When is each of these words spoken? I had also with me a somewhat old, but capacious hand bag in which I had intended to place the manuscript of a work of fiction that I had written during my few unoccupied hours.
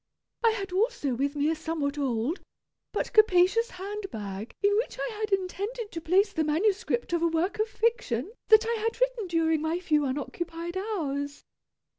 I 0.43 0.49
had 0.53 0.71
also 0.71 1.13
with 1.13 1.35
me 1.35 1.47
a 1.51 1.55
somewhat 1.55 1.99
old, 1.99 2.41
but 2.91 3.13
capacious 3.13 3.69
hand 3.69 4.07
bag 4.09 4.55
in 4.63 4.75
which 4.77 4.97
I 4.99 5.07
had 5.19 5.31
intended 5.31 5.91
to 5.91 6.01
place 6.01 6.33
the 6.33 6.43
manuscript 6.43 7.13
of 7.13 7.21
a 7.21 7.27
work 7.27 7.59
of 7.59 7.67
fiction 7.67 8.31
that 8.47 8.65
I 8.67 8.73
had 8.81 8.99
written 8.99 9.27
during 9.27 9.61
my 9.61 9.79
few 9.79 10.05
unoccupied 10.05 10.75
hours. 10.75 11.43